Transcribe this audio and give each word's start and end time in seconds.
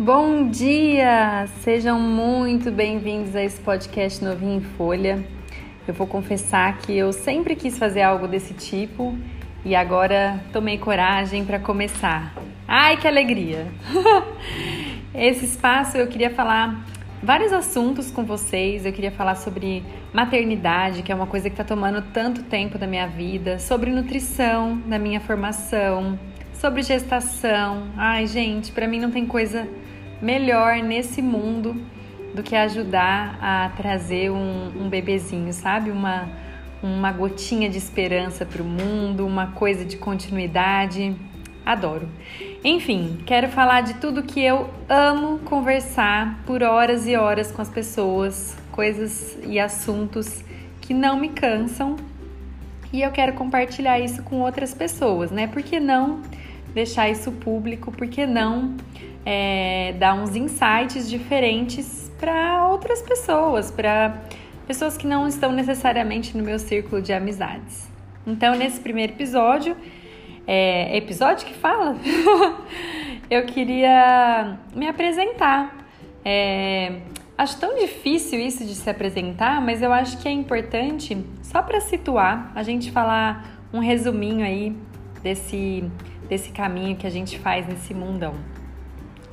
Bom 0.00 0.48
dia! 0.48 1.48
Sejam 1.64 1.98
muito 1.98 2.70
bem-vindos 2.70 3.34
a 3.34 3.42
esse 3.42 3.60
podcast 3.60 4.24
novinho 4.24 4.58
em 4.58 4.60
folha. 4.60 5.26
Eu 5.88 5.92
vou 5.92 6.06
confessar 6.06 6.78
que 6.78 6.96
eu 6.96 7.12
sempre 7.12 7.56
quis 7.56 7.76
fazer 7.76 8.02
algo 8.02 8.28
desse 8.28 8.54
tipo 8.54 9.18
e 9.64 9.74
agora 9.74 10.40
tomei 10.52 10.78
coragem 10.78 11.44
para 11.44 11.58
começar. 11.58 12.32
Ai, 12.68 12.96
que 12.96 13.08
alegria! 13.08 13.66
Esse 15.12 15.46
espaço 15.46 15.96
eu 15.96 16.06
queria 16.06 16.30
falar 16.30 16.86
vários 17.20 17.52
assuntos 17.52 18.08
com 18.08 18.24
vocês. 18.24 18.86
Eu 18.86 18.92
queria 18.92 19.10
falar 19.10 19.34
sobre 19.34 19.82
maternidade, 20.12 21.02
que 21.02 21.10
é 21.10 21.14
uma 21.14 21.26
coisa 21.26 21.50
que 21.50 21.54
está 21.60 21.64
tomando 21.64 22.02
tanto 22.12 22.44
tempo 22.44 22.78
da 22.78 22.86
minha 22.86 23.08
vida, 23.08 23.58
sobre 23.58 23.90
nutrição, 23.90 24.78
da 24.86 24.96
minha 24.96 25.18
formação, 25.18 26.16
sobre 26.52 26.82
gestação. 26.82 27.88
Ai, 27.96 28.28
gente, 28.28 28.70
para 28.70 28.86
mim 28.86 29.00
não 29.00 29.10
tem 29.10 29.26
coisa 29.26 29.68
melhor 30.20 30.82
nesse 30.82 31.22
mundo 31.22 31.76
do 32.34 32.42
que 32.42 32.54
ajudar 32.54 33.38
a 33.40 33.70
trazer 33.76 34.30
um, 34.30 34.84
um 34.84 34.88
bebezinho, 34.88 35.52
sabe? 35.52 35.90
Uma, 35.90 36.28
uma 36.82 37.10
gotinha 37.12 37.68
de 37.68 37.78
esperança 37.78 38.44
para 38.44 38.62
o 38.62 38.64
mundo, 38.64 39.26
uma 39.26 39.48
coisa 39.48 39.84
de 39.84 39.96
continuidade. 39.96 41.16
Adoro. 41.64 42.08
Enfim, 42.64 43.18
quero 43.26 43.48
falar 43.48 43.82
de 43.82 43.94
tudo 43.94 44.22
que 44.22 44.42
eu 44.42 44.70
amo 44.88 45.38
conversar 45.40 46.42
por 46.46 46.62
horas 46.62 47.06
e 47.06 47.14
horas 47.14 47.52
com 47.52 47.60
as 47.60 47.68
pessoas, 47.68 48.56
coisas 48.72 49.38
e 49.44 49.58
assuntos 49.58 50.42
que 50.80 50.94
não 50.94 51.18
me 51.18 51.28
cansam. 51.28 51.96
E 52.90 53.02
eu 53.02 53.10
quero 53.10 53.34
compartilhar 53.34 54.00
isso 54.00 54.22
com 54.22 54.40
outras 54.40 54.72
pessoas, 54.72 55.30
né? 55.30 55.46
Por 55.46 55.62
que 55.62 55.78
não 55.78 56.22
deixar 56.72 57.10
isso 57.10 57.30
público? 57.32 57.92
Por 57.92 58.08
que 58.08 58.26
não 58.26 58.74
é, 59.24 59.94
dar 59.98 60.14
uns 60.14 60.34
insights 60.34 61.08
diferentes 61.08 62.10
para 62.18 62.66
outras 62.66 63.02
pessoas, 63.02 63.70
para 63.70 64.22
pessoas 64.66 64.96
que 64.96 65.06
não 65.06 65.26
estão 65.26 65.52
necessariamente 65.52 66.36
no 66.36 66.42
meu 66.42 66.58
círculo 66.58 67.00
de 67.00 67.12
amizades? 67.12 67.88
Então, 68.26 68.54
nesse 68.54 68.80
primeiro 68.80 69.12
episódio, 69.12 69.76
é, 70.46 70.96
episódio 70.96 71.46
que 71.46 71.54
fala, 71.54 71.96
eu 73.30 73.44
queria 73.46 74.58
me 74.74 74.88
apresentar. 74.88 75.76
É, 76.24 77.00
acho 77.36 77.58
tão 77.58 77.78
difícil 77.78 78.40
isso 78.40 78.64
de 78.64 78.74
se 78.74 78.88
apresentar, 78.90 79.60
mas 79.60 79.82
eu 79.82 79.92
acho 79.92 80.18
que 80.18 80.28
é 80.28 80.30
importante, 80.30 81.16
só 81.42 81.62
para 81.62 81.80
situar, 81.80 82.50
a 82.54 82.62
gente 82.62 82.90
falar 82.90 83.60
um 83.72 83.78
resuminho 83.78 84.44
aí 84.44 84.74
desse, 85.22 85.84
desse 86.28 86.50
caminho 86.50 86.96
que 86.96 87.06
a 87.06 87.10
gente 87.10 87.38
faz 87.38 87.66
nesse 87.66 87.94
mundão. 87.94 88.34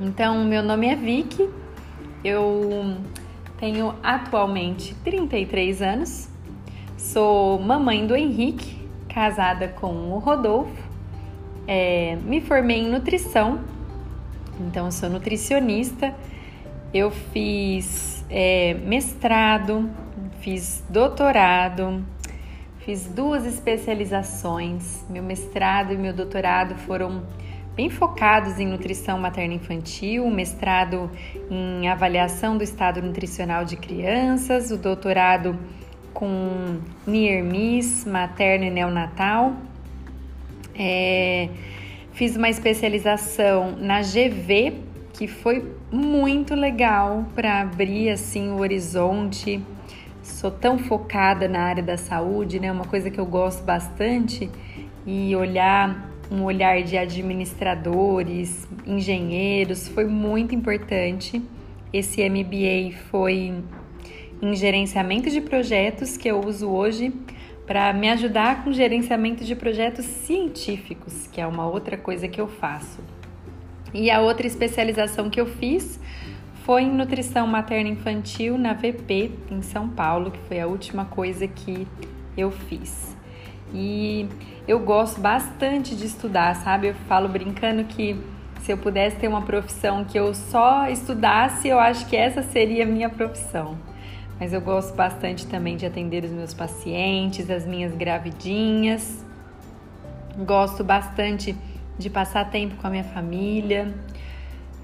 Então, 0.00 0.44
meu 0.44 0.62
nome 0.62 0.88
é 0.88 0.96
Vicky, 0.96 1.48
eu 2.24 2.96
tenho 3.58 3.94
atualmente 4.02 4.94
33 5.04 5.82
anos, 5.82 6.28
sou 6.96 7.60
mamãe 7.60 8.06
do 8.06 8.16
Henrique, 8.16 8.88
casada 9.08 9.68
com 9.68 10.12
o 10.12 10.18
Rodolfo 10.18 10.94
é, 11.66 12.16
me 12.22 12.40
formei 12.40 12.80
em 12.80 12.90
nutrição, 12.90 13.60
então 14.60 14.90
sou 14.90 15.08
nutricionista. 15.08 16.14
Eu 16.92 17.10
fiz 17.10 18.24
é, 18.30 18.74
mestrado, 18.74 19.90
fiz 20.40 20.84
doutorado, 20.88 22.04
fiz 22.80 23.06
duas 23.06 23.44
especializações. 23.46 25.04
Meu 25.08 25.22
mestrado 25.22 25.92
e 25.92 25.96
meu 25.96 26.12
doutorado 26.12 26.74
foram 26.76 27.22
bem 27.76 27.90
focados 27.90 28.60
em 28.60 28.66
nutrição 28.66 29.18
materno-infantil, 29.18 30.30
mestrado 30.30 31.10
em 31.50 31.88
avaliação 31.88 32.56
do 32.56 32.62
estado 32.62 33.02
nutricional 33.02 33.64
de 33.64 33.76
crianças, 33.76 34.70
o 34.70 34.76
doutorado 34.76 35.58
com 36.12 36.78
NIRMIS, 37.04 38.04
materno 38.04 38.66
e 38.66 38.70
neonatal. 38.70 39.54
É, 40.76 41.48
fiz 42.12 42.36
uma 42.36 42.48
especialização 42.48 43.76
na 43.76 44.00
GV, 44.02 44.74
que 45.12 45.26
foi 45.26 45.74
muito 45.90 46.54
legal 46.54 47.24
para 47.34 47.60
abrir 47.60 48.10
assim 48.10 48.50
o 48.50 48.60
horizonte. 48.60 49.60
Sou 50.22 50.50
tão 50.50 50.78
focada 50.78 51.48
na 51.48 51.62
área 51.62 51.82
da 51.82 51.96
saúde, 51.96 52.60
né? 52.60 52.70
Uma 52.70 52.84
coisa 52.84 53.10
que 53.10 53.18
eu 53.18 53.26
gosto 53.26 53.64
bastante 53.64 54.48
e 55.04 55.34
olhar 55.36 56.13
um 56.30 56.42
olhar 56.42 56.82
de 56.82 56.96
administradores, 56.96 58.66
engenheiros 58.86 59.88
foi 59.88 60.06
muito 60.06 60.54
importante. 60.54 61.42
Esse 61.92 62.28
MBA 62.28 62.96
foi 63.10 63.54
em 64.42 64.56
gerenciamento 64.56 65.30
de 65.30 65.40
projetos 65.40 66.16
que 66.16 66.28
eu 66.28 66.40
uso 66.40 66.68
hoje 66.68 67.12
para 67.66 67.92
me 67.92 68.10
ajudar 68.10 68.62
com 68.62 68.72
gerenciamento 68.72 69.44
de 69.44 69.54
projetos 69.54 70.04
científicos, 70.04 71.26
que 71.28 71.40
é 71.40 71.46
uma 71.46 71.66
outra 71.66 71.96
coisa 71.96 72.28
que 72.28 72.40
eu 72.40 72.46
faço. 72.46 73.00
E 73.92 74.10
a 74.10 74.20
outra 74.20 74.46
especialização 74.46 75.30
que 75.30 75.40
eu 75.40 75.46
fiz 75.46 75.98
foi 76.64 76.82
em 76.82 76.90
nutrição 76.90 77.46
materna 77.46 77.88
infantil 77.88 78.58
na 78.58 78.72
VP 78.72 79.30
em 79.50 79.62
São 79.62 79.88
Paulo, 79.88 80.30
que 80.30 80.38
foi 80.40 80.60
a 80.60 80.66
última 80.66 81.04
coisa 81.04 81.46
que 81.46 81.86
eu 82.36 82.50
fiz. 82.50 83.13
E 83.74 84.28
eu 84.66 84.78
gosto 84.78 85.20
bastante 85.20 85.94
de 85.94 86.06
estudar, 86.06 86.54
sabe? 86.56 86.88
Eu 86.88 86.94
falo 87.08 87.28
brincando 87.28 87.84
que 87.84 88.16
se 88.60 88.72
eu 88.72 88.78
pudesse 88.78 89.16
ter 89.16 89.28
uma 89.28 89.42
profissão 89.42 90.04
que 90.04 90.18
eu 90.18 90.32
só 90.32 90.88
estudasse, 90.88 91.68
eu 91.68 91.78
acho 91.78 92.06
que 92.06 92.16
essa 92.16 92.42
seria 92.42 92.84
a 92.84 92.86
minha 92.86 93.10
profissão 93.10 93.76
mas 94.38 94.52
eu 94.52 94.60
gosto 94.60 94.94
bastante 94.94 95.46
também 95.46 95.76
de 95.76 95.86
atender 95.86 96.24
os 96.24 96.30
meus 96.30 96.52
pacientes, 96.52 97.48
as 97.50 97.64
minhas 97.64 97.94
gravidinhas. 97.94 99.24
Gosto 100.44 100.82
bastante 100.82 101.56
de 101.96 102.10
passar 102.10 102.50
tempo 102.50 102.74
com 102.76 102.86
a 102.86 102.90
minha 102.90 103.04
família. 103.04 103.94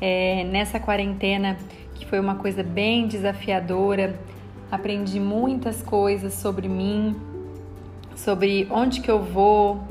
É, 0.00 0.44
nessa 0.44 0.78
quarentena, 0.78 1.56
que 1.94 2.06
foi 2.06 2.20
uma 2.20 2.36
coisa 2.36 2.62
bem 2.62 3.08
desafiadora, 3.08 4.18
aprendi 4.70 5.18
muitas 5.18 5.82
coisas 5.82 6.34
sobre 6.34 6.68
mim, 6.68 7.16
sobre 8.24 8.66
onde 8.70 9.00
que 9.00 9.10
eu 9.10 9.22
vou, 9.22 9.82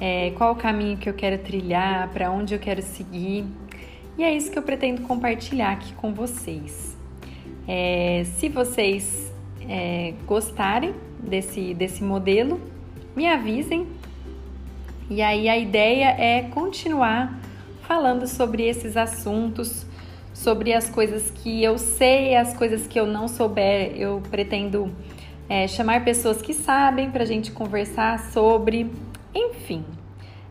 é, 0.00 0.32
qual 0.36 0.52
o 0.52 0.56
caminho 0.56 0.96
que 0.96 1.08
eu 1.08 1.14
quero 1.14 1.38
trilhar, 1.38 2.08
para 2.10 2.30
onde 2.30 2.54
eu 2.54 2.58
quero 2.60 2.80
seguir. 2.82 3.44
E 4.16 4.22
é 4.22 4.34
isso 4.34 4.50
que 4.50 4.58
eu 4.58 4.62
pretendo 4.62 5.02
compartilhar 5.02 5.72
aqui 5.72 5.92
com 5.94 6.14
vocês. 6.14 6.96
É, 7.66 8.24
se 8.36 8.48
vocês 8.48 9.32
é, 9.68 10.14
gostarem 10.26 10.94
desse, 11.18 11.74
desse 11.74 12.04
modelo, 12.04 12.60
me 13.16 13.26
avisem. 13.26 13.86
E 15.10 15.20
aí 15.20 15.48
a 15.48 15.56
ideia 15.58 16.08
é 16.18 16.42
continuar 16.42 17.38
falando 17.82 18.26
sobre 18.26 18.64
esses 18.64 18.96
assuntos, 18.96 19.86
sobre 20.32 20.72
as 20.72 20.88
coisas 20.88 21.30
que 21.30 21.62
eu 21.62 21.78
sei, 21.78 22.36
as 22.36 22.56
coisas 22.56 22.86
que 22.86 22.98
eu 22.98 23.06
não 23.06 23.26
souber. 23.26 23.92
Eu 23.96 24.22
pretendo 24.30 24.92
é, 25.48 25.66
chamar 25.68 26.04
pessoas 26.04 26.42
que 26.42 26.52
sabem 26.54 27.10
para 27.10 27.22
a 27.22 27.26
gente 27.26 27.52
conversar 27.52 28.18
sobre. 28.30 28.90
Enfim, 29.34 29.84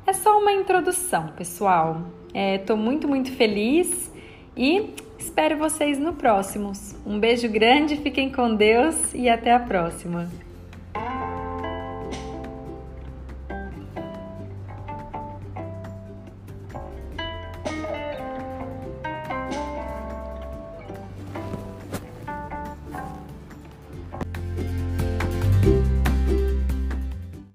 é 0.05 0.13
só 0.13 0.39
uma 0.39 0.51
introdução, 0.51 1.29
pessoal. 1.37 2.01
Estou 2.33 2.75
é, 2.75 2.79
muito, 2.79 3.07
muito 3.07 3.31
feliz 3.31 4.11
e 4.55 4.93
Espero 5.17 5.57
vocês 5.57 5.97
no 5.97 6.13
próximo. 6.13 6.71
Um 7.05 7.19
beijo 7.19 7.49
grande, 7.49 7.97
fiquem 7.97 8.31
com 8.31 8.53
Deus 8.53 9.13
e 9.13 9.27
até 9.27 9.51
a 9.51 9.59
próxima. 9.59 10.29